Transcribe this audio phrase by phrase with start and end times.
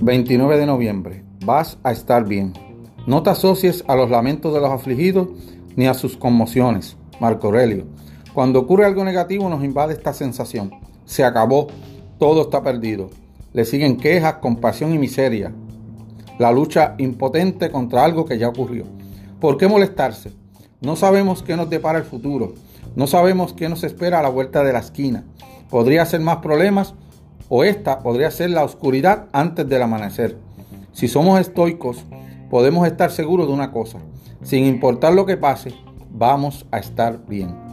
[0.00, 1.24] 29 de noviembre.
[1.44, 2.52] Vas a estar bien.
[3.06, 5.28] No te asocies a los lamentos de los afligidos
[5.76, 6.96] ni a sus conmociones.
[7.20, 7.86] Marco Aurelio.
[8.32, 10.72] Cuando ocurre algo negativo nos invade esta sensación.
[11.04, 11.68] Se acabó,
[12.18, 13.10] todo está perdido.
[13.52, 15.52] Le siguen quejas, compasión y miseria.
[16.38, 18.84] La lucha impotente contra algo que ya ocurrió.
[19.38, 20.32] ¿Por qué molestarse?
[20.80, 22.54] No sabemos qué nos depara el futuro.
[22.96, 25.24] No sabemos qué nos espera a la vuelta de la esquina.
[25.70, 26.94] Podría ser más problemas
[27.48, 30.38] o esta podría ser la oscuridad antes del amanecer.
[30.92, 32.04] Si somos estoicos,
[32.50, 33.98] podemos estar seguros de una cosa.
[34.42, 35.74] Sin importar lo que pase,
[36.10, 37.63] vamos a estar bien.